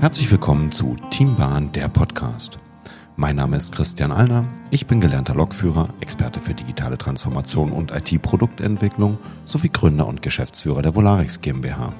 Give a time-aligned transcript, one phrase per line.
[0.00, 2.60] Herzlich willkommen zu Teambahn, der Podcast.
[3.16, 4.44] Mein Name ist Christian Allner.
[4.70, 10.94] Ich bin gelernter Lokführer, Experte für digitale Transformation und IT-Produktentwicklung sowie Gründer und Geschäftsführer der
[10.94, 11.92] Volarix GmbH.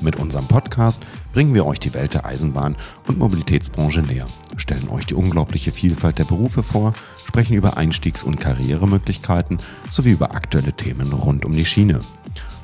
[0.00, 2.76] Mit unserem Podcast bringen wir euch die Welt der Eisenbahn
[3.08, 4.26] und Mobilitätsbranche näher,
[4.56, 6.92] stellen euch die unglaubliche Vielfalt der Berufe vor,
[7.26, 9.58] sprechen über Einstiegs- und Karrieremöglichkeiten
[9.90, 12.00] sowie über aktuelle Themen rund um die Schiene.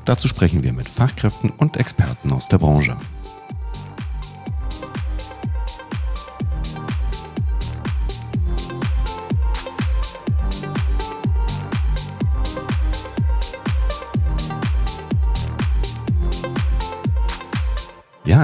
[0.05, 2.97] Dazu sprechen wir mit Fachkräften und Experten aus der Branche.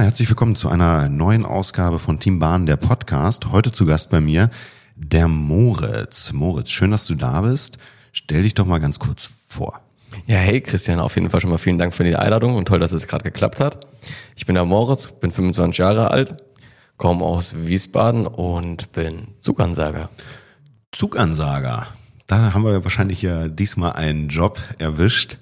[0.00, 3.52] Ja, herzlich willkommen zu einer neuen Ausgabe von Team Bahn, der Podcast.
[3.52, 4.48] Heute zu Gast bei mir
[4.96, 6.32] der Moritz.
[6.32, 7.76] Moritz, schön, dass du da bist.
[8.10, 9.82] Stell dich doch mal ganz kurz vor.
[10.26, 12.78] Ja, hey Christian, auf jeden Fall schon mal vielen Dank für die Einladung und toll,
[12.78, 13.88] dass es gerade geklappt hat.
[14.36, 16.34] Ich bin der Moritz, bin 25 Jahre alt,
[16.96, 20.08] komme aus Wiesbaden und bin Zugansager.
[20.92, 21.88] Zugansager.
[22.26, 25.36] Da haben wir wahrscheinlich ja diesmal einen Job erwischt,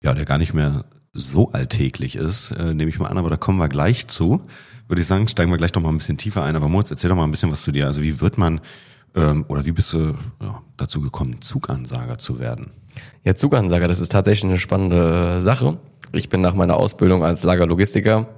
[0.00, 0.84] ja, der gar nicht mehr
[1.16, 4.42] so alltäglich ist, äh, nehme ich mal an, aber da kommen wir gleich zu.
[4.88, 6.54] Würde ich sagen, steigen wir gleich noch mal ein bisschen tiefer ein.
[6.54, 7.86] Aber Moritz, erzähl doch mal ein bisschen was zu dir.
[7.86, 8.60] Also wie wird man
[9.16, 12.70] ähm, oder wie bist du ja, dazu gekommen, Zugansager zu werden?
[13.24, 15.78] Ja, Zugansager, das ist tatsächlich eine spannende Sache.
[16.12, 18.28] Ich bin nach meiner Ausbildung als Lagerlogistiker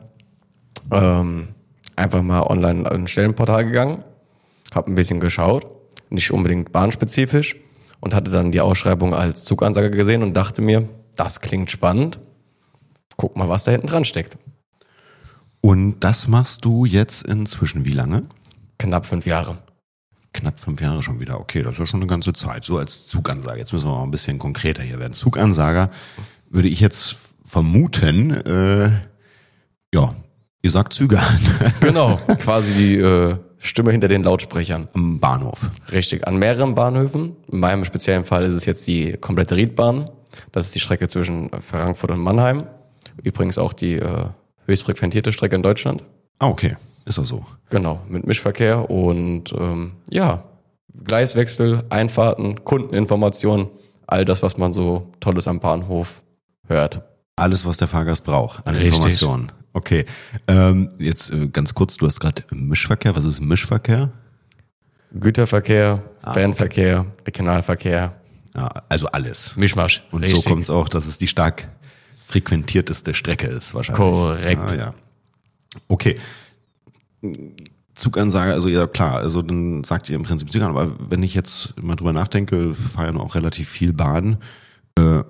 [0.91, 1.49] ähm,
[1.97, 4.03] einfach mal online in ein Stellenportal gegangen,
[4.75, 5.67] habe ein bisschen geschaut,
[6.09, 7.57] nicht unbedingt bahnspezifisch
[8.01, 12.19] und hatte dann die Ausschreibung als Zugansager gesehen und dachte mir, das klingt spannend
[13.19, 14.39] guck mal, was da hinten dran steckt.
[15.61, 18.23] Und das machst du jetzt inzwischen wie lange?
[18.79, 19.59] Knapp fünf Jahre.
[20.33, 21.41] Knapp fünf Jahre schon wieder.
[21.41, 22.65] Okay, das ist ja schon eine ganze Zeit.
[22.65, 23.59] So als Zugansager.
[23.59, 25.13] Jetzt müssen wir mal ein bisschen konkreter hier werden.
[25.13, 25.91] Zugansager
[26.49, 28.91] würde ich jetzt vermuten, äh,
[29.93, 30.15] ja,
[30.63, 31.41] ihr sagt Züge an.
[31.81, 34.87] genau, quasi die äh, Stimme hinter den Lautsprechern.
[34.93, 35.71] Am Bahnhof.
[35.91, 37.35] Richtig, an mehreren Bahnhöfen.
[37.51, 40.09] In meinem speziellen Fall ist es jetzt die komplette Riedbahn.
[40.53, 42.65] Das ist die Strecke zwischen Frankfurt und Mannheim.
[43.23, 44.27] Übrigens auch die äh,
[44.67, 46.05] höchst frequentierte Strecke in Deutschland.
[46.39, 46.77] Ah, okay.
[47.05, 47.45] Ist das so?
[47.71, 50.45] Genau, mit Mischverkehr und ähm, ja,
[51.05, 53.69] Gleiswechsel, Einfahrten, Kundeninformationen,
[54.07, 56.23] all das, was man so Tolles am Bahnhof
[56.67, 57.03] hört.
[57.37, 58.95] Alles, was der Fahrgast braucht an Richtig.
[58.95, 59.53] Informationen.
[59.73, 60.05] Okay.
[60.49, 63.15] Ähm, jetzt äh, ganz kurz, du hast gerade Mischverkehr.
[63.17, 64.11] Was ist Mischverkehr?
[65.13, 67.23] Güterverkehr, ah, Fernverkehr, okay.
[67.27, 68.13] Regionalverkehr.
[68.55, 69.57] Ja, also alles.
[69.57, 70.03] Mischmasch.
[70.11, 70.43] Und Richtig.
[70.43, 71.69] so kommt es auch, dass es die stark
[72.29, 74.05] frequentierteste Strecke ist wahrscheinlich.
[74.05, 74.61] Korrekt.
[74.61, 74.95] Ah, ja.
[75.89, 76.15] Okay.
[77.95, 81.35] Zugansage, also ja klar, also dann sagt ihr im Prinzip Zug an, aber wenn ich
[81.35, 84.37] jetzt mal drüber nachdenke, fahre ja auch relativ viel Bahn.
[84.97, 85.23] Äh,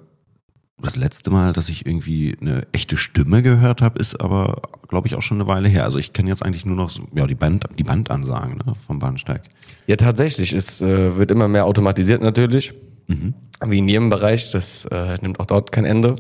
[0.81, 5.15] das letzte Mal, dass ich irgendwie eine echte Stimme gehört habe, ist aber, glaube ich,
[5.15, 5.85] auch schon eine Weile her.
[5.85, 8.99] Also ich kenne jetzt eigentlich nur noch so, ja, die, Band, die Bandansagen ne, vom
[8.99, 9.43] Bahnsteig.
[9.87, 10.53] Ja, tatsächlich.
[10.53, 12.75] Es äh, wird immer mehr automatisiert natürlich.
[13.09, 13.35] Mhm.
[13.65, 14.53] Wie in jedem Bereich.
[14.53, 16.17] Das äh, nimmt auch dort kein Ende.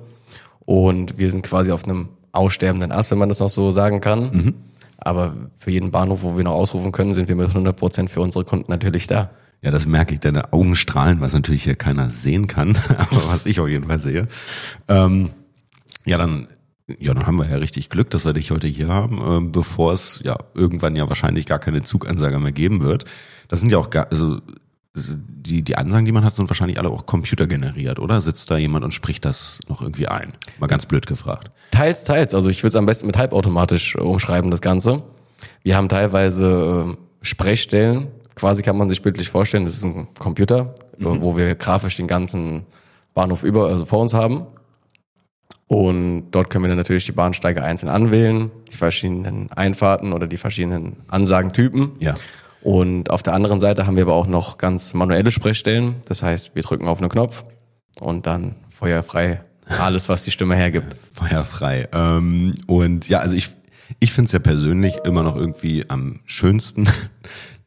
[0.69, 4.31] Und wir sind quasi auf einem aussterbenden Ast, wenn man das noch so sagen kann.
[4.31, 4.55] Mhm.
[4.99, 8.21] Aber für jeden Bahnhof, wo wir noch ausrufen können, sind wir mit 100 Prozent für
[8.21, 9.31] unsere Kunden natürlich da.
[9.62, 10.21] Ja, das merke ich.
[10.21, 13.99] Deine Augen strahlen, was natürlich hier keiner sehen kann, aber was ich auf jeden Fall
[13.99, 14.28] sehe.
[14.89, 15.31] Ähm,
[16.05, 16.49] ja, dann,
[16.99, 19.95] ja, dann haben wir ja richtig Glück, dass wir dich heute hier haben, äh, bevor
[19.95, 23.07] es ja irgendwann ja wahrscheinlich gar keine Zugansager mehr geben wird.
[23.49, 24.43] Das sind ja auch gar, also
[24.98, 28.20] die, die Ansagen, die man hat, sind wahrscheinlich alle auch computergeneriert, oder?
[28.20, 30.32] Sitzt da jemand und spricht das noch irgendwie ein?
[30.59, 31.50] Mal ganz blöd gefragt.
[31.70, 32.34] Teils, teils.
[32.34, 35.03] Also ich würde es am besten mit halbautomatisch äh, umschreiben, das Ganze.
[35.62, 40.75] Wir haben teilweise äh, Sprechstellen, quasi kann man sich bildlich vorstellen, das ist ein Computer,
[40.98, 41.20] mhm.
[41.20, 42.66] wo wir grafisch den ganzen
[43.15, 44.47] Bahnhof über, also vor uns haben.
[45.66, 50.38] Und dort können wir dann natürlich die Bahnsteige einzeln anwählen, die verschiedenen Einfahrten oder die
[50.38, 51.92] verschiedenen Ansagentypen.
[52.00, 52.15] Ja.
[52.63, 55.97] Und auf der anderen Seite haben wir aber auch noch ganz manuelle Sprechstellen.
[56.07, 57.45] Das heißt, wir drücken auf einen Knopf
[58.01, 60.97] und dann feuerfrei alles, was die Stimme hergibt.
[61.15, 61.89] Feuerfrei.
[61.93, 63.51] Ähm, und ja, also ich,
[64.01, 66.89] ich finde es ja persönlich immer noch irgendwie am schönsten.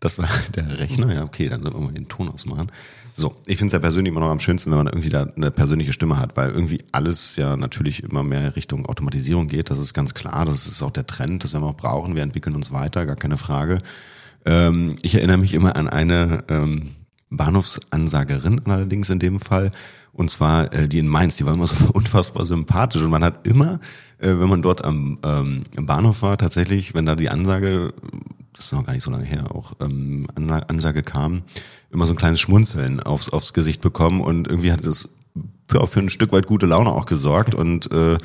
[0.04, 1.14] Das war der Rechner.
[1.14, 2.72] Ja, okay, dann sollen wir mal den Ton ausmachen.
[3.14, 5.52] So, ich finde es ja persönlich immer noch am schönsten, wenn man irgendwie da eine
[5.52, 9.70] persönliche Stimme hat, weil irgendwie alles ja natürlich immer mehr Richtung Automatisierung geht.
[9.70, 10.46] Das ist ganz klar.
[10.46, 12.16] Das ist auch der Trend, das werden wir auch brauchen.
[12.16, 13.84] Wir entwickeln uns weiter, gar keine Frage.
[14.46, 16.92] Ähm, ich erinnere mich immer an eine ähm,
[17.30, 19.72] Bahnhofsansagerin allerdings in dem Fall.
[20.14, 23.02] Und zwar äh, die in Mainz, die war immer so unfassbar sympathisch.
[23.02, 23.80] Und man hat immer,
[24.20, 27.94] äh, wenn man dort am, ähm, am Bahnhof war, tatsächlich, wenn da die Ansage,
[28.54, 31.44] das ist noch gar nicht so lange her, auch ähm, Ansage kam,
[31.92, 34.22] immer so ein kleines Schmunzeln aufs, aufs Gesicht bekommen.
[34.22, 35.10] Und irgendwie hat es
[35.68, 37.56] für, für ein Stück weit gute Laune auch gesorgt.
[37.56, 38.18] Und äh,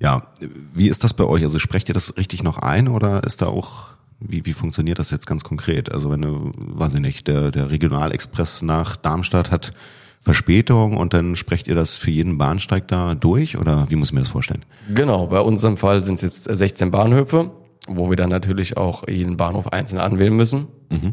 [0.00, 0.28] Ja,
[0.74, 1.42] wie ist das bei euch?
[1.42, 5.10] Also sprecht ihr das richtig noch ein oder ist da auch, wie, wie funktioniert das
[5.10, 5.92] jetzt ganz konkret?
[5.92, 9.72] Also wenn du, weiß ich nicht, der, der Regionalexpress nach Darmstadt hat
[10.20, 14.14] Verspätung und dann sprecht ihr das für jeden Bahnsteig da durch oder wie muss ich
[14.14, 14.64] mir das vorstellen?
[14.92, 17.50] Genau, bei unserem Fall sind es jetzt 16 Bahnhöfe,
[17.86, 20.66] wo wir dann natürlich auch jeden Bahnhof einzeln anwählen müssen.
[20.90, 21.12] Mhm.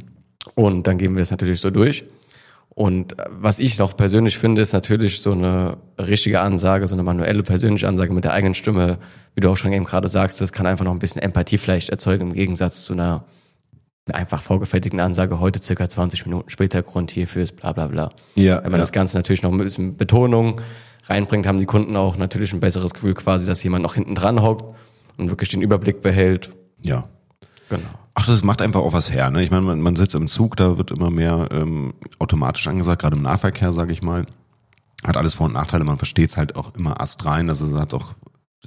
[0.55, 2.05] Und dann geben wir das natürlich so durch.
[2.75, 7.41] Und was ich noch persönlich finde, ist natürlich so eine richtige Ansage, so eine manuelle
[7.41, 8.97] persönliche Ansage mit der eigenen Stimme,
[9.33, 11.89] wie du auch schon eben gerade sagst, das kann einfach noch ein bisschen Empathie vielleicht
[11.89, 13.23] erzeugen im Gegensatz zu einer
[14.11, 18.11] einfach vorgefertigten Ansage, heute circa 20 Minuten später Grund hierfür ist bla bla bla.
[18.35, 18.77] Ja, Wenn man ja.
[18.79, 20.61] das Ganze natürlich noch ein bisschen Betonung
[21.05, 24.41] reinbringt, haben die Kunden auch natürlich ein besseres Gefühl quasi, dass jemand noch hinten dran
[24.41, 24.75] hockt
[25.17, 26.49] und wirklich den Überblick behält.
[26.81, 27.07] Ja.
[27.69, 27.83] Genau.
[28.13, 29.29] Ach, das macht einfach auch was her.
[29.29, 29.43] Ne?
[29.43, 33.17] Ich meine, man, man sitzt im Zug, da wird immer mehr ähm, automatisch angesagt, gerade
[33.17, 34.25] im Nahverkehr, sage ich mal.
[35.03, 37.49] Hat alles Vor- und Nachteile, man versteht es halt auch immer astrein.
[37.49, 38.13] Also es hat auch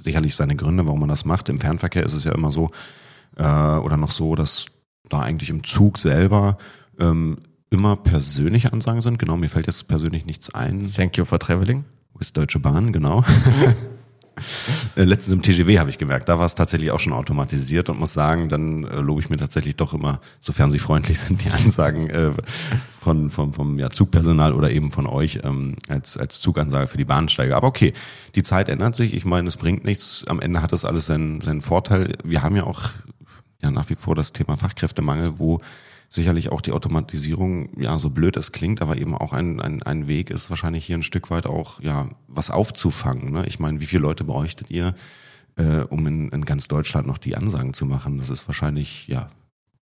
[0.01, 1.49] sicherlich seine Gründe, warum man das macht.
[1.49, 2.71] Im Fernverkehr ist es ja immer so,
[3.37, 4.67] äh, oder noch so, dass
[5.09, 6.57] da eigentlich im Zug selber
[6.99, 9.19] ähm, immer persönliche Ansagen sind.
[9.19, 10.83] Genau, mir fällt jetzt persönlich nichts ein.
[10.83, 11.85] Thank you for traveling.
[12.19, 13.23] Ist Deutsche Bahn, genau.
[14.95, 17.99] Äh, letztens im TGW habe ich gemerkt, da war es tatsächlich auch schon automatisiert und
[17.99, 21.49] muss sagen, dann äh, lobe ich mir tatsächlich doch immer, sofern sie freundlich sind, die
[21.51, 22.31] Ansagen äh,
[23.01, 27.05] von, von, vom ja, Zugpersonal oder eben von euch ähm, als, als Zugansage für die
[27.05, 27.55] Bahnsteiger.
[27.57, 27.93] Aber okay,
[28.35, 29.13] die Zeit ändert sich.
[29.13, 30.25] Ich meine, es bringt nichts.
[30.27, 32.13] Am Ende hat das alles seinen, seinen Vorteil.
[32.23, 32.89] Wir haben ja auch
[33.61, 35.59] ja nach wie vor das Thema Fachkräftemangel, wo
[36.09, 40.07] sicherlich auch die Automatisierung, ja, so blöd es klingt, aber eben auch ein, ein, ein
[40.07, 43.31] Weg ist, wahrscheinlich hier ein Stück weit auch, ja, was aufzufangen.
[43.31, 43.45] Ne?
[43.45, 44.95] Ich meine, wie viele Leute bräuchtet ihr,
[45.55, 48.17] äh, um in, in ganz Deutschland noch die Ansagen zu machen?
[48.17, 49.29] Das ist wahrscheinlich, ja,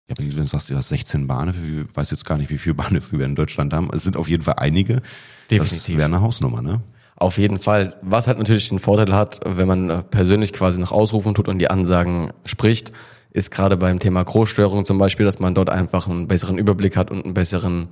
[0.09, 2.75] ja, wenn du sagst, du hast 16 Bahnhöfe, ich weiß jetzt gar nicht, wie viele
[2.75, 3.89] Bahnhöfe wir in Deutschland haben.
[3.93, 5.01] Es sind auf jeden Fall einige.
[5.49, 5.77] Definitiv.
[5.77, 6.81] Das wäre eine Hausnummer, ne?
[7.15, 7.95] Auf jeden Fall.
[8.03, 11.69] Was halt natürlich den Vorteil hat, wenn man persönlich quasi nach Ausrufen tut und die
[11.69, 12.91] Ansagen spricht,
[13.37, 17.11] ist gerade beim Thema Großstörung zum Beispiel, dass man dort einfach einen besseren Überblick hat
[17.11, 17.87] und einen besseren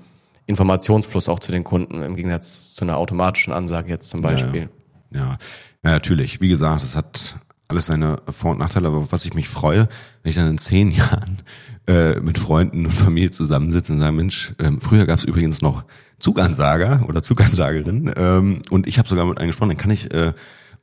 [0.48, 4.70] Informationsfluss auch zu den Kunden im Gegensatz zu einer automatischen Ansage jetzt zum Beispiel.
[5.12, 5.38] Ja, ja.
[5.84, 6.42] ja natürlich.
[6.42, 7.38] Wie gesagt, es hat
[7.68, 9.88] alles seine Vor- und Nachteile, aber was ich mich freue,
[10.24, 11.42] wenn ich dann in zehn Jahren
[11.88, 15.84] äh, mit Freunden und Familie zusammensitze und sage, Mensch, ähm, früher gab es übrigens noch
[16.20, 20.34] Zugansager oder Zugansagerin ähm, und ich habe sogar mit einem gesprochen, dann kann ich äh,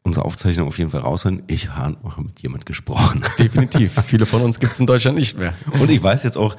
[0.02, 1.42] unsere Aufzeichnung auf jeden Fall raushören.
[1.46, 3.24] Ich habe noch mit jemand gesprochen.
[3.38, 4.00] Definitiv.
[4.04, 5.54] Viele von uns gibt es in Deutschland nicht mehr.
[5.78, 6.56] Und ich weiß jetzt auch,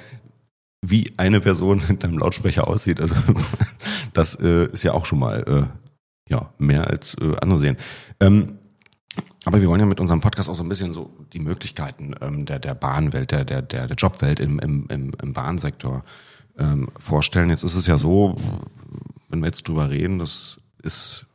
[0.81, 2.99] wie eine Person hinter einem Lautsprecher aussieht.
[2.99, 3.15] Also
[4.13, 7.77] das äh, ist ja auch schon mal äh, ja mehr als äh, andere sehen.
[8.19, 8.59] Ähm,
[9.45, 12.45] aber wir wollen ja mit unserem Podcast auch so ein bisschen so die Möglichkeiten ähm,
[12.45, 16.03] der, der Bahnwelt, der, der, der, Jobwelt im, im, im, im Bahnsektor
[16.57, 17.49] ähm, vorstellen.
[17.49, 18.37] Jetzt ist es ja so,
[19.29, 21.25] wenn wir jetzt drüber reden, das ist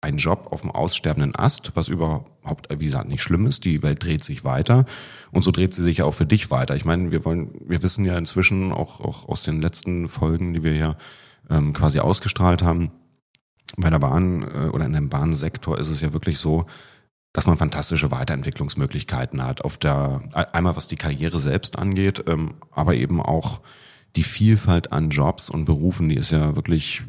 [0.00, 3.64] ein Job auf dem aussterbenden Ast, was überhaupt, wie gesagt, nicht schlimm ist.
[3.64, 4.84] Die Welt dreht sich weiter
[5.32, 6.76] und so dreht sie sich ja auch für dich weiter.
[6.76, 10.62] Ich meine, wir wollen, wir wissen ja inzwischen auch, auch aus den letzten Folgen, die
[10.62, 10.96] wir ja
[11.50, 12.92] ähm, quasi ausgestrahlt haben,
[13.76, 16.66] bei der Bahn äh, oder in dem Bahnsektor ist es ja wirklich so,
[17.32, 19.64] dass man fantastische Weiterentwicklungsmöglichkeiten hat.
[19.64, 20.22] Auf der
[20.52, 23.60] einmal was die Karriere selbst angeht, ähm, aber eben auch
[24.16, 27.02] die Vielfalt an Jobs und Berufen, die ist ja wirklich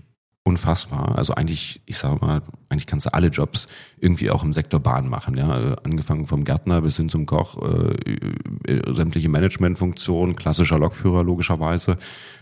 [0.49, 1.15] unfassbar.
[1.17, 3.67] Also eigentlich, ich sage mal, eigentlich kannst du alle Jobs
[3.99, 5.37] irgendwie auch im Sektor Bahn machen.
[5.37, 11.23] Ja, äh, angefangen vom Gärtner bis hin zum Koch, äh, äh, sämtliche Managementfunktionen, klassischer Lokführer
[11.23, 11.97] logischerweise.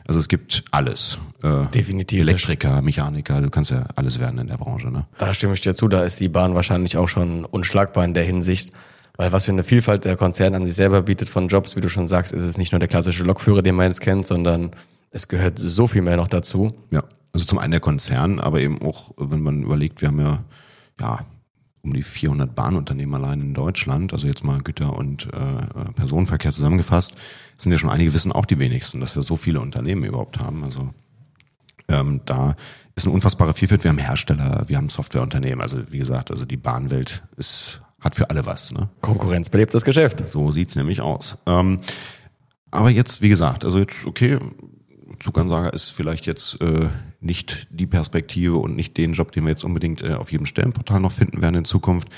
[0.08, 1.20] Also es gibt alles.
[1.44, 2.22] Äh, Definitiv.
[2.22, 4.90] Elektriker, Mechaniker, du kannst ja alles werden in der Branche.
[4.90, 5.06] Ne?
[5.18, 5.90] Da stimme ich dir zu.
[5.90, 8.72] Da ist die Bahn wahrscheinlich auch schon unschlagbar in der Hinsicht.
[9.18, 11.90] Weil was für eine Vielfalt der Konzern an sich selber bietet von Jobs, wie du
[11.90, 14.72] schon sagst, ist es nicht nur der klassische Lokführer, den man jetzt kennt, sondern
[15.10, 16.76] es gehört so viel mehr noch dazu.
[16.92, 17.04] Ja.
[17.34, 20.44] Also zum einen der Konzern, aber eben auch, wenn man überlegt, wir haben ja,
[21.00, 21.26] ja
[21.82, 27.14] um die 400 Bahnunternehmen allein in Deutschland, also jetzt mal Güter- und äh, Personenverkehr zusammengefasst,
[27.58, 30.64] sind ja schon einige, wissen auch die wenigsten, dass wir so viele Unternehmen überhaupt haben.
[30.64, 30.94] Also
[31.88, 32.56] ähm, da
[32.96, 33.84] ist eine unfassbare Vielfalt.
[33.84, 35.62] Wir haben Hersteller, wir haben Softwareunternehmen.
[35.62, 38.72] Also wie gesagt, also die Bahnwelt ist, hat für alle was.
[38.72, 38.90] Ne?
[39.02, 40.28] Konkurrenz belebt das Geschäft.
[40.28, 41.38] So sieht's nämlich aus.
[41.46, 41.80] Ähm,
[42.72, 44.40] aber jetzt, wie gesagt, also jetzt, okay,
[45.20, 49.64] Zugansager ist vielleicht jetzt äh, nicht die Perspektive und nicht den Job, den wir jetzt
[49.64, 52.10] unbedingt äh, auf jedem Stellenportal noch finden werden in Zukunft.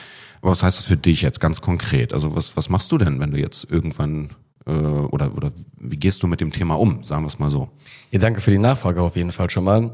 [0.41, 2.13] Aber was heißt das für dich jetzt ganz konkret?
[2.13, 4.29] Also was, was machst du denn, wenn du jetzt irgendwann
[4.65, 7.69] äh, oder, oder wie gehst du mit dem Thema um, sagen wir es mal so?
[8.11, 9.91] Ja, danke für die Nachfrage auf jeden Fall schon mal.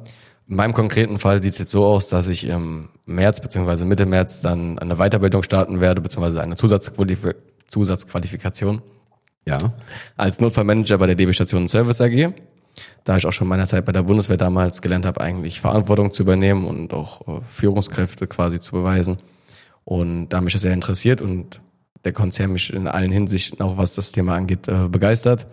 [0.48, 3.86] In meinem konkreten Fall sieht es jetzt so aus, dass ich im März bzw.
[3.86, 7.20] Mitte März dann eine Weiterbildung starten werde, beziehungsweise eine Zusatzqualif
[7.68, 8.82] Zusatzqualifikation.
[9.48, 9.58] Ja.
[10.18, 12.34] Als Notfallmanager bei der DB Station Service AG
[13.06, 16.24] da ich auch schon meiner Zeit bei der Bundeswehr damals gelernt habe, eigentlich Verantwortung zu
[16.24, 19.20] übernehmen und auch äh, Führungskräfte quasi zu beweisen.
[19.86, 21.62] Und da mich das sehr interessiert und
[22.04, 25.46] der Konzern mich in allen Hinsichten, auch was das Thema angeht, äh, begeistert,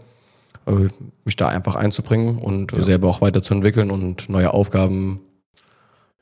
[0.67, 0.89] äh,
[1.25, 2.83] mich da einfach einzubringen und ja.
[2.83, 5.21] selber auch weiterzuentwickeln und neue Aufgaben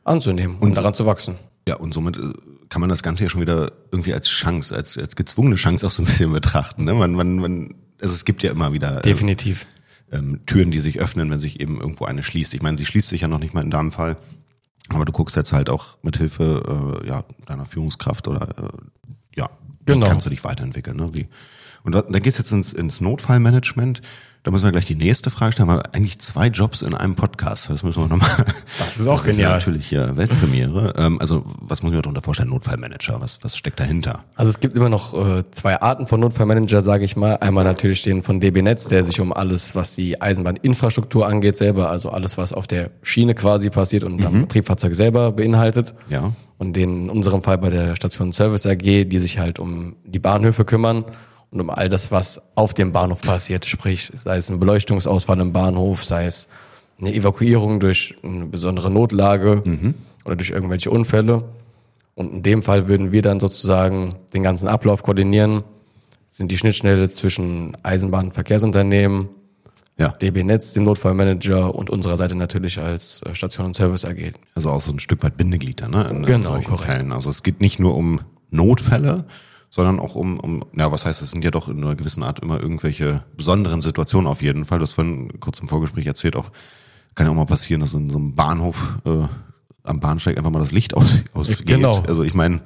[0.03, 1.37] anzunehmen und, und daran zu wachsen.
[1.69, 2.33] Ja, und somit äh,
[2.69, 5.93] kann man das Ganze ja schon wieder irgendwie als Chance, als, als gezwungene Chance auch
[5.93, 6.85] so ein bisschen betrachten.
[6.85, 6.95] Ne?
[6.95, 9.67] Man, man, man, also es gibt ja immer wieder äh, definitiv
[10.13, 12.55] ähm, Türen, die sich öffnen, wenn sich eben irgendwo eine schließt.
[12.55, 14.17] Ich meine, sie schließt sich ja noch nicht mal in deinem Fall,
[14.89, 18.69] aber du guckst jetzt halt auch mit Hilfe äh, ja, deiner Führungskraft oder äh,
[19.37, 19.49] ja,
[19.87, 20.07] genau.
[20.07, 20.97] kannst du dich weiterentwickeln.
[20.97, 21.15] Ne?
[21.15, 21.29] Wie,
[21.83, 24.03] und da, da geht's jetzt ins, ins Notfallmanagement.
[24.43, 25.69] Da müssen wir gleich die nächste Frage stellen.
[25.69, 27.69] Wir eigentlich zwei Jobs in einem Podcast.
[27.69, 28.31] Das müssen wir nochmal.
[28.79, 29.59] Das ist auch das genial.
[29.59, 30.95] Ist natürlich ja Weltpremiere.
[30.97, 32.49] Ähm, also was muss ich mir darunter vorstellen?
[32.49, 33.21] Notfallmanager.
[33.21, 34.25] Was, was steckt dahinter?
[34.37, 37.35] Also es gibt immer noch äh, zwei Arten von Notfallmanager, sage ich mal.
[37.35, 41.91] Einmal natürlich den von DB Netz, der sich um alles, was die Eisenbahninfrastruktur angeht, selber,
[41.91, 44.27] also alles, was auf der Schiene quasi passiert und mhm.
[44.27, 45.95] am Triebfahrzeug selber beinhaltet.
[46.09, 46.33] Ja.
[46.57, 50.19] Und den in unserem Fall bei der Station Service AG, die sich halt um die
[50.19, 51.05] Bahnhöfe kümmern
[51.51, 55.53] und um all das, was auf dem Bahnhof passiert, sprich, sei es ein Beleuchtungsausfall im
[55.53, 56.49] Bahnhof, sei es
[57.01, 59.95] eine Evakuierung durch eine besondere Notlage mhm.
[60.25, 61.45] oder durch irgendwelche Unfälle.
[62.15, 65.65] Und in dem Fall würden wir dann sozusagen den ganzen Ablauf koordinieren,
[66.29, 69.29] sind die Schnittstelle zwischen Eisenbahnverkehrsunternehmen,
[69.99, 70.09] ja.
[70.09, 74.33] DB Netz, dem Notfallmanager und unserer Seite natürlich als äh, Station und Service AG.
[74.55, 76.09] Also auch so ein Stück weit Bindeglied, ne?
[76.11, 76.85] In, genau, in korrekt.
[76.85, 77.13] Fällen.
[77.13, 79.27] Also es geht nicht nur um Notfälle,
[79.71, 82.41] sondern auch um, um, ja, was heißt, es sind ja doch in einer gewissen Art
[82.41, 84.81] immer irgendwelche besonderen Situationen auf jeden Fall.
[84.81, 86.51] Das vorhin kurz im Vorgespräch erzählt auch,
[87.15, 89.27] kann ja auch mal passieren, dass in so einem Bahnhof äh,
[89.85, 91.67] am Bahnsteig einfach mal das Licht aus, ausgeht.
[91.67, 92.03] Genau.
[92.07, 92.61] Also ich meine,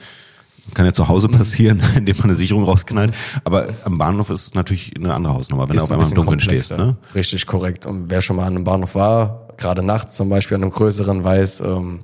[0.72, 3.14] kann ja zu Hause passieren, indem man eine Sicherung rausknallt.
[3.44, 6.70] Aber am Bahnhof ist natürlich eine andere Hausnummer, wenn du auf einmal im Dunkeln stehst.
[6.70, 6.96] Ne?
[7.14, 7.84] Richtig, korrekt.
[7.84, 11.22] Und wer schon mal an einem Bahnhof war, gerade nachts zum Beispiel an einem größeren,
[11.22, 12.00] weiß, ähm,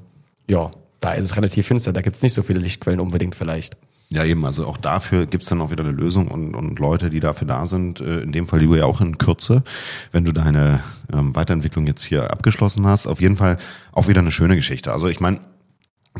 [0.47, 1.95] ja, da ist es relativ finster.
[1.95, 3.77] Da gibt's nicht so viele Lichtquellen unbedingt vielleicht.
[4.13, 7.21] Ja, eben, also auch dafür gibt's dann auch wieder eine Lösung und, und Leute, die
[7.21, 8.01] dafür da sind.
[8.01, 9.63] Äh, in dem Fall du ja auch in Kürze,
[10.11, 13.07] wenn du deine ähm, Weiterentwicklung jetzt hier abgeschlossen hast.
[13.07, 13.57] Auf jeden Fall
[13.93, 14.93] auch wieder eine schöne Geschichte.
[14.93, 15.39] Also ich meine,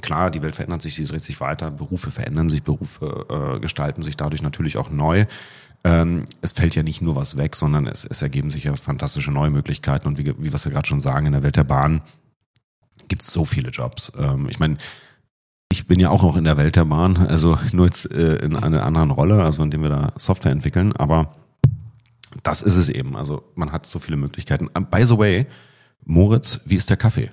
[0.03, 4.03] klar, die Welt verändert sich, sie dreht sich weiter, Berufe verändern sich, Berufe äh, gestalten
[4.03, 5.27] sich dadurch natürlich auch neu.
[5.83, 9.33] Ähm, es fällt ja nicht nur was weg, sondern es, es ergeben sich ja fantastische
[9.33, 10.07] neue Möglichkeiten.
[10.07, 12.03] Und wie, wie wir es ja gerade schon sagen, in der Welt der Bahn
[13.09, 14.13] gibt's so viele Jobs.
[14.17, 14.77] Ähm, ich meine,
[15.73, 18.57] ich bin ja auch noch in der Welt der Bahn, also nur jetzt äh, in
[18.57, 21.35] einer anderen Rolle, also indem wir da Software entwickeln, aber
[22.43, 23.17] das ist es eben.
[23.17, 24.69] Also man hat so viele Möglichkeiten.
[24.77, 25.47] Um, by the way,
[26.05, 27.31] Moritz, wie ist der Kaffee?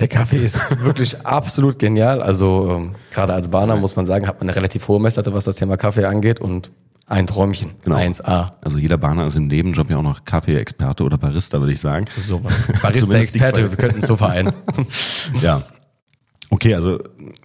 [0.00, 2.22] Der Kaffee ist wirklich absolut genial.
[2.22, 5.44] Also ähm, gerade als Bahner muss man sagen, hat man eine relativ hohe Messlatte, was
[5.44, 6.70] das Thema Kaffee angeht und
[7.06, 7.96] ein Träumchen, genau.
[7.96, 8.52] 1A.
[8.60, 12.04] Also jeder Bahner ist im Nebenjob ja auch noch Kaffee-Experte oder Barista, würde ich sagen.
[12.16, 12.52] So was.
[12.82, 14.52] Barista-Experte, wir könnten es so vereinen.
[15.42, 15.62] ja,
[16.50, 16.98] Okay, also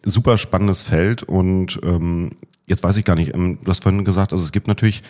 [0.04, 2.32] super spannendes Feld und ähm,
[2.68, 5.04] jetzt weiß ich gar nicht, ähm, du hast vorhin gesagt, also es gibt natürlich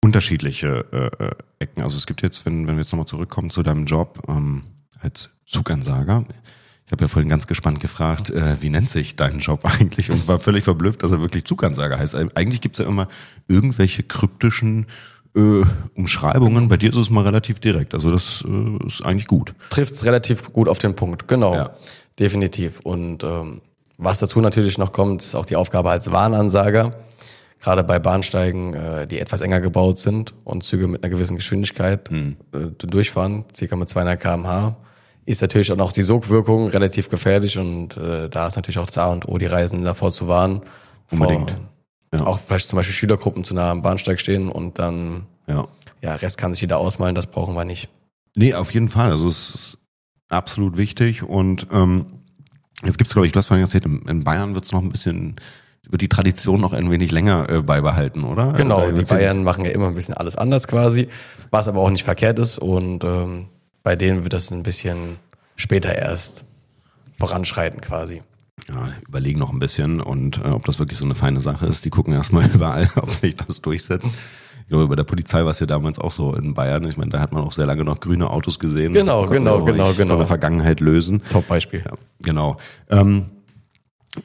[0.00, 1.82] unterschiedliche äh, äh, Ecken.
[1.82, 4.62] Also es gibt jetzt, wenn, wenn wir jetzt nochmal zurückkommen zu deinem Job ähm,
[5.00, 6.24] als Zugansager,
[6.86, 10.26] ich habe ja vorhin ganz gespannt gefragt, äh, wie nennt sich dein Job eigentlich und
[10.26, 12.16] war völlig verblüfft, dass er wirklich Zugansager heißt.
[12.34, 13.08] Eigentlich gibt's ja immer
[13.46, 14.86] irgendwelche kryptischen
[15.36, 15.62] äh,
[15.94, 16.68] Umschreibungen.
[16.68, 17.94] Bei dir ist es mal relativ direkt.
[17.94, 19.54] Also das äh, ist eigentlich gut.
[19.70, 21.54] Trifft's relativ gut auf den Punkt, genau.
[21.54, 21.70] Ja.
[22.20, 22.80] Definitiv.
[22.80, 23.62] Und ähm,
[23.96, 26.94] was dazu natürlich noch kommt, ist auch die Aufgabe als Warnansager.
[27.58, 32.10] Gerade bei Bahnsteigen, äh, die etwas enger gebaut sind und Züge mit einer gewissen Geschwindigkeit
[32.10, 32.36] mhm.
[32.52, 34.76] äh, durchfahren, circa mit 200 kmh,
[35.24, 38.98] ist natürlich auch noch die Sogwirkung relativ gefährlich und äh, da ist natürlich auch das
[38.98, 40.62] A und O, die Reisenden davor zu warnen.
[41.10, 41.54] Unbedingt.
[42.14, 42.26] Ja.
[42.26, 45.66] Auch vielleicht zum Beispiel Schülergruppen zu nah am Bahnsteig stehen und dann, ja,
[46.02, 47.88] ja Rest kann sich jeder ausmalen, das brauchen wir nicht.
[48.34, 49.10] Nee, auf jeden Fall.
[49.10, 49.78] Also es ist
[50.30, 52.06] absolut wichtig und ähm,
[52.84, 55.36] jetzt gibt's glaube ich, du hast vorhin erzählt, in Bayern wird's noch ein bisschen
[55.88, 58.52] wird die Tradition noch ein wenig länger äh, beibehalten, oder?
[58.52, 61.08] Genau, die Bayern machen ja immer ein bisschen alles anders quasi,
[61.50, 63.48] was aber auch nicht verkehrt ist und ähm,
[63.82, 65.16] bei denen wird das ein bisschen
[65.56, 66.44] später erst
[67.18, 68.22] voranschreiten quasi
[68.68, 71.84] ja, überlegen noch ein bisschen und äh, ob das wirklich so eine feine Sache ist.
[71.84, 74.10] Die gucken erstmal überall, ob sich das durchsetzt.
[74.70, 76.84] Ich glaube, bei der Polizei war es ja damals auch so in Bayern.
[76.84, 78.92] Ich meine, da hat man auch sehr lange noch grüne Autos gesehen.
[78.92, 80.12] Genau, genau, genau, genau.
[80.12, 81.22] Von der Vergangenheit lösen.
[81.28, 81.82] Top Beispiel.
[81.84, 82.56] Ja, genau.
[82.88, 83.26] Ähm,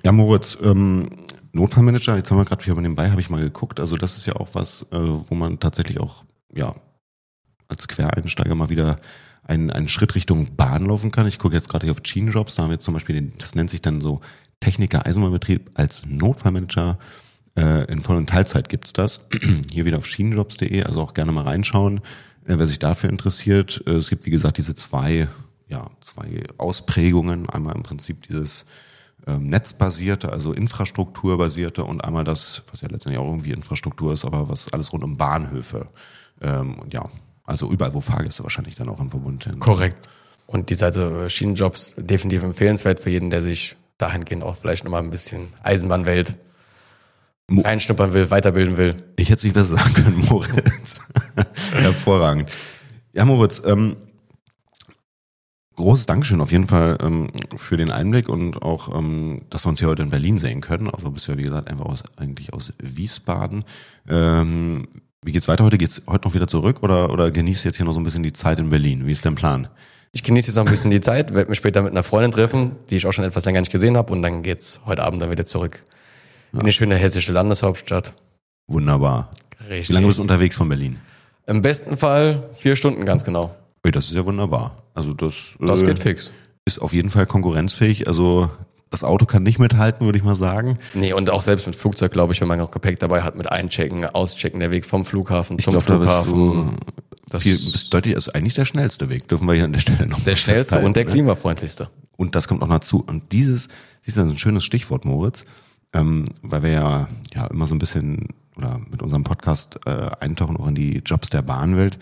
[0.04, 1.08] ja, Moritz, ähm,
[1.52, 3.80] Notfallmanager, jetzt haben wir gerade wieder nebenbei, habe ich mal geguckt.
[3.80, 6.24] Also das ist ja auch was, äh, wo man tatsächlich auch,
[6.54, 6.76] ja,
[7.68, 9.00] als Quereinsteiger mal wieder
[9.48, 11.26] einen, einen Schritt Richtung Bahn laufen kann.
[11.26, 13.56] Ich gucke jetzt gerade hier auf Jean-Jobs, da haben wir jetzt zum Beispiel, den, das
[13.56, 14.22] nennt sich dann so
[14.60, 17.00] Techniker Eisenbahnbetrieb als Notfallmanager.
[17.58, 19.22] Äh, in Voll- und Teilzeit gibt's das.
[19.72, 22.00] hier wieder auf schienenjobs.de, also auch gerne mal reinschauen,
[22.46, 23.84] äh, wer sich dafür interessiert.
[23.88, 25.28] Äh, es gibt, wie gesagt, diese zwei,
[25.68, 27.50] ja, zwei Ausprägungen.
[27.50, 28.66] Einmal im Prinzip dieses
[29.26, 34.50] ähm, netzbasierte, also infrastrukturbasierte und einmal das, was ja letztendlich auch irgendwie Infrastruktur ist, aber
[34.50, 35.88] was alles rund um Bahnhöfe.
[36.42, 37.10] Ähm, ja,
[37.46, 39.60] also überall, wo Fahrgäste wahrscheinlich dann auch im Verbund sind.
[39.60, 40.10] Korrekt.
[40.48, 45.10] Und die Seite Schienenjobs definitiv empfehlenswert für jeden, der sich dahingehend auch vielleicht nochmal ein
[45.10, 46.38] bisschen Eisenbahnwelt
[47.50, 48.96] reinschnuppern will, weiterbilden will.
[49.18, 51.00] Ich hätte es nicht besser sagen können, Moritz.
[51.72, 52.50] Hervorragend.
[53.14, 53.98] Ja, Moritz, ähm,
[55.76, 59.80] großes Dankeschön auf jeden Fall ähm, für den Einblick und auch, ähm, dass wir uns
[59.80, 60.90] hier heute in Berlin sehen können.
[60.90, 63.64] Also bist du ja, wie gesagt, einfach aus, eigentlich aus Wiesbaden.
[64.10, 64.88] Ähm,
[65.24, 65.78] wie geht's weiter heute?
[65.78, 68.34] Geht's heute noch wieder zurück oder, oder genießt jetzt hier noch so ein bisschen die
[68.34, 69.08] Zeit in Berlin?
[69.08, 69.68] Wie ist dein Plan?
[70.14, 72.72] Ich genieße jetzt noch ein bisschen die Zeit, werde mich später mit einer Freundin treffen,
[72.90, 75.30] die ich auch schon etwas länger nicht gesehen habe und dann geht's heute Abend dann
[75.30, 75.84] wieder zurück
[76.60, 78.14] in die schöne hessische Landeshauptstadt.
[78.68, 79.32] Wunderbar.
[79.70, 79.90] Richtig.
[79.90, 80.98] Wie lange bist du unterwegs von Berlin?
[81.48, 83.56] Im besten Fall vier Stunden, ganz genau.
[83.84, 84.76] Ey, das ist ja wunderbar.
[84.94, 86.32] Also das, Das äh, geht fix.
[86.66, 88.08] ist auf jeden Fall konkurrenzfähig.
[88.08, 88.50] Also
[88.90, 90.80] das Auto kann nicht mithalten, würde ich mal sagen.
[90.94, 93.52] Nee, und auch selbst mit Flugzeug, glaube ich, wenn man auch Gepäck dabei hat, mit
[93.52, 96.78] Einchecken, Auschecken, der Weg vom Flughafen zum glaub, da bist Flughafen.
[97.30, 100.20] das ist deutlich, ist eigentlich der schnellste Weg, dürfen wir hier an der Stelle noch
[100.22, 101.12] der schnellste und der ne?
[101.12, 101.90] klimafreundlichste.
[102.18, 103.04] Und das kommt auch noch dazu.
[103.06, 103.68] Und dieses,
[104.06, 105.44] dieses ist ein schönes Stichwort, Moritz,
[105.96, 110.58] ähm, weil wir ja, ja immer so ein bisschen oder mit unserem Podcast äh, eintauchen
[110.58, 111.98] auch in die Jobs der Bahnwelt.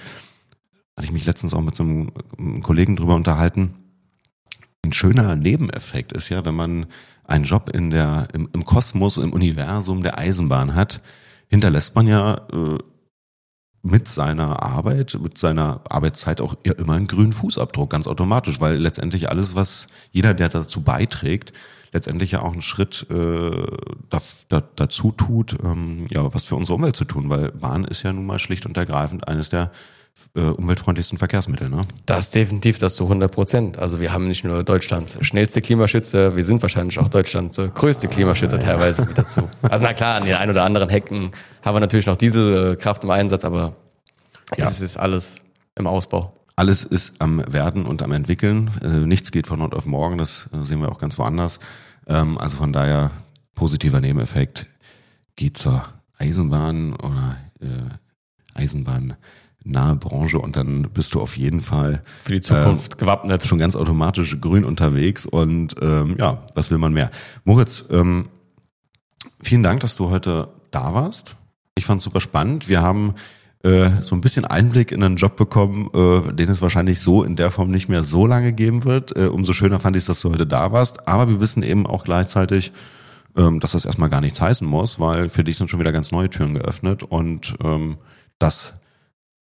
[0.96, 3.74] Hatte ich mich letztens auch mit so einem, einem Kollegen drüber unterhalten.
[4.84, 6.86] Ein schöner Nebeneffekt ist ja, wenn man
[7.24, 11.02] einen Job in der, im, im Kosmos, im Universum der Eisenbahn hat,
[11.48, 12.78] hinterlässt man ja äh,
[13.84, 18.78] mit seiner Arbeit, mit seiner Arbeitszeit auch ja immer einen grünen Fußabdruck, ganz automatisch, weil
[18.78, 21.52] letztendlich alles, was jeder, der dazu beiträgt,
[21.92, 23.68] letztendlich ja auch einen Schritt äh,
[24.10, 28.04] da, da, dazu tut, ähm, ja, was für unsere Umwelt zu tun, weil Bahn ist
[28.04, 29.70] ja nun mal schlicht und ergreifend eines der
[30.36, 31.70] äh, umweltfreundlichsten Verkehrsmittel.
[31.70, 31.82] Ne?
[32.06, 33.78] Das definitiv, das zu 100 Prozent.
[33.78, 38.60] Also wir haben nicht nur Deutschlands schnellste Klimaschützer, wir sind wahrscheinlich auch Deutschlands größte Klimaschützer
[38.60, 39.50] teilweise mit dazu.
[39.62, 43.10] Also na klar, an den ein oder anderen Hecken haben wir natürlich noch Dieselkraft im
[43.12, 43.76] Einsatz, aber
[44.58, 44.68] Ja.
[44.68, 45.38] es ist alles
[45.76, 46.34] im Ausbau.
[46.56, 48.70] Alles ist am Werden und am Entwickeln.
[48.84, 51.60] Äh, nichts geht von heute auf morgen, das äh, sehen wir auch ganz woanders.
[52.08, 53.10] Ähm, also von daher
[53.56, 54.68] positiver Nebeneffekt.
[55.36, 55.84] Geht zur
[56.20, 57.66] Eisenbahn oder äh,
[58.60, 59.16] Eisenbahn
[59.64, 63.46] nahe Branche und dann bist du auf jeden Fall Für die Zukunft gewappnet.
[63.46, 67.12] schon ganz automatisch grün unterwegs und ähm, ja, was will man mehr?
[67.46, 68.28] Moritz, ähm,
[69.42, 71.36] vielen Dank, dass du heute da warst.
[71.76, 72.68] Ich fand es super spannend.
[72.68, 73.16] Wir haben
[73.64, 77.36] äh, so ein bisschen Einblick in einen Job bekommen, äh, den es wahrscheinlich so in
[77.36, 79.16] der Form nicht mehr so lange geben wird.
[79.16, 81.08] Äh, umso schöner fand ich es, dass du heute da warst.
[81.08, 82.74] Aber wir wissen eben auch gleichzeitig,
[83.38, 86.12] ähm, dass das erstmal gar nichts heißen muss, weil für dich sind schon wieder ganz
[86.12, 87.98] neue Türen geöffnet und ähm,
[88.38, 88.74] das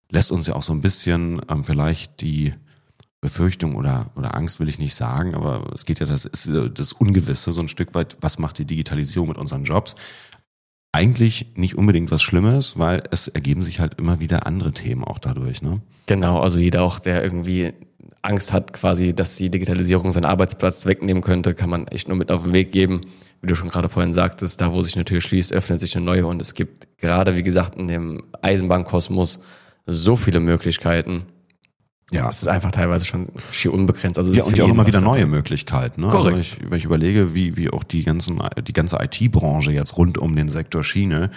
[0.10, 2.54] lässt uns ja auch so ein bisschen ähm, vielleicht die
[3.20, 6.94] Befürchtung oder, oder Angst will ich nicht sagen, aber es geht ja, das ist das
[6.94, 9.96] Ungewisse so ein Stück weit, was macht die Digitalisierung mit unseren Jobs?
[10.92, 15.20] Eigentlich nicht unbedingt was Schlimmes, weil es ergeben sich halt immer wieder andere Themen auch
[15.20, 15.82] dadurch, ne?
[16.06, 17.74] Genau, also jeder auch, der irgendwie
[18.22, 22.32] Angst hat, quasi, dass die Digitalisierung seinen Arbeitsplatz wegnehmen könnte, kann man echt nur mit
[22.32, 23.02] auf den Weg geben.
[23.42, 26.06] Wie du schon gerade vorhin sagtest, da wo sich eine Tür schließt, öffnet sich eine
[26.06, 29.42] neue und es gibt gerade, wie gesagt, in dem Eisenbahnkosmos
[29.88, 31.26] so viele Möglichkeiten.
[32.12, 32.30] Ja.
[32.30, 34.18] Es ist einfach teilweise schon schier unbegrenzt.
[34.18, 36.02] Also es Ja, ist und ja auch immer wieder neue Möglichkeiten.
[36.02, 36.10] Ne?
[36.10, 36.38] Korrekt.
[36.38, 40.18] Also ich, wenn ich überlege, wie, wie auch die, ganzen, die ganze IT-Branche jetzt rund
[40.18, 41.32] um den Sektor Schiene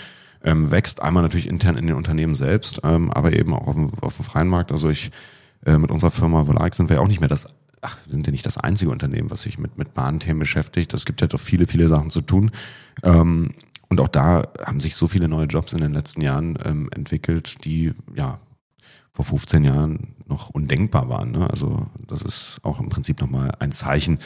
[0.45, 3.91] ähm, wächst, einmal natürlich intern in den Unternehmen selbst, ähm, aber eben auch auf dem,
[4.01, 4.71] auf dem freien Markt.
[4.71, 5.11] Also ich
[5.67, 7.49] äh, mit unserer Firma Volaic sind wir ja auch nicht mehr das,
[7.81, 10.95] ach, sind ja nicht das einzige Unternehmen, was sich mit, mit Bahnthemen beschäftigt.
[10.95, 12.53] Es gibt ja doch viele, viele Sachen zu tun.
[13.03, 13.55] Ähm,
[13.91, 17.65] und auch da haben sich so viele neue Jobs in den letzten Jahren ähm, entwickelt,
[17.65, 18.39] die ja
[19.13, 21.33] vor 15 Jahren noch undenkbar waren.
[21.33, 21.51] Ne?
[21.51, 24.21] Also das ist auch im Prinzip nochmal ein Zeichen,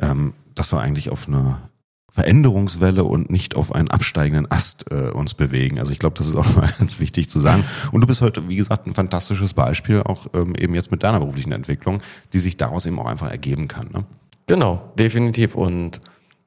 [0.00, 1.70] ähm, dass wir eigentlich auf einer
[2.10, 5.78] Veränderungswelle und nicht auf einen absteigenden Ast äh, uns bewegen.
[5.78, 7.64] Also ich glaube, das ist auch mal ganz wichtig zu sagen.
[7.92, 11.20] Und du bist heute, wie gesagt, ein fantastisches Beispiel, auch ähm, eben jetzt mit deiner
[11.20, 13.88] beruflichen Entwicklung, die sich daraus eben auch einfach ergeben kann.
[13.92, 14.04] Ne?
[14.46, 15.54] Genau, definitiv.
[15.54, 16.00] Und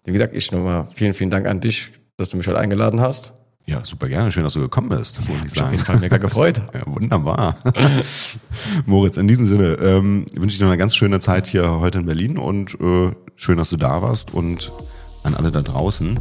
[0.03, 3.33] wie gesagt, ich nochmal vielen, vielen Dank an dich, dass du mich heute eingeladen hast.
[3.67, 4.31] Ja, super gerne.
[4.31, 5.71] Schön, dass du gekommen bist, muss ich Ich auf sagen.
[5.71, 6.61] jeden Fall mega gefreut.
[6.73, 7.55] Ja, wunderbar.
[8.85, 12.05] Moritz, in diesem Sinne ähm, wünsche ich dir eine ganz schöne Zeit hier heute in
[12.05, 14.71] Berlin und äh, schön, dass du da warst und
[15.23, 16.19] an alle da draußen.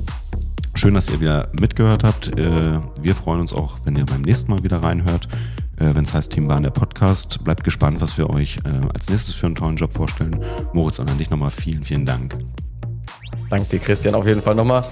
[0.74, 2.36] Schön, dass ihr wieder mitgehört habt.
[2.38, 5.28] Äh, wir freuen uns auch, wenn ihr beim nächsten Mal wieder reinhört,
[5.76, 7.44] äh, wenn es heißt Team Bahn der Podcast.
[7.44, 10.42] Bleibt gespannt, was wir euch äh, als nächstes für einen tollen Job vorstellen.
[10.72, 12.36] Moritz, und an dich nochmal vielen, vielen Dank.
[13.50, 14.82] Danke dir, Christian, auf jeden Fall nochmal.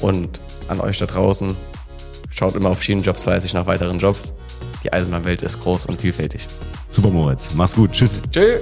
[0.00, 1.56] Und an euch da draußen,
[2.30, 4.34] schaut immer auf Schienenjobs fleißig nach weiteren Jobs.
[4.82, 6.46] Die Eisenbahnwelt ist groß und vielfältig.
[6.88, 7.50] Super, Moritz.
[7.54, 7.92] Mach's gut.
[7.92, 8.20] Tschüss.
[8.30, 8.60] Tschüss.